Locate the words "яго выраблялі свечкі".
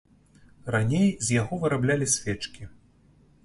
1.41-2.63